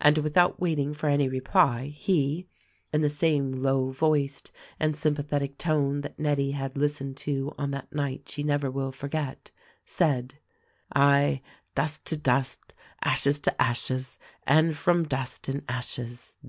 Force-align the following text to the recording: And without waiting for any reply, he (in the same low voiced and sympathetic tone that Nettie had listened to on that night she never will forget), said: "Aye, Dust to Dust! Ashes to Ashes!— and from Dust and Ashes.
And 0.00 0.18
without 0.18 0.60
waiting 0.60 0.94
for 0.94 1.08
any 1.08 1.26
reply, 1.26 1.88
he 1.88 2.46
(in 2.92 3.00
the 3.02 3.08
same 3.08 3.50
low 3.50 3.90
voiced 3.90 4.52
and 4.78 4.96
sympathetic 4.96 5.58
tone 5.58 6.00
that 6.02 6.16
Nettie 6.16 6.52
had 6.52 6.76
listened 6.78 7.16
to 7.26 7.52
on 7.58 7.72
that 7.72 7.92
night 7.92 8.28
she 8.28 8.44
never 8.44 8.70
will 8.70 8.92
forget), 8.92 9.50
said: 9.84 10.36
"Aye, 10.94 11.42
Dust 11.74 12.04
to 12.06 12.16
Dust! 12.16 12.72
Ashes 13.02 13.40
to 13.40 13.60
Ashes!— 13.60 14.16
and 14.46 14.76
from 14.76 15.02
Dust 15.08 15.48
and 15.48 15.64
Ashes. 15.68 16.34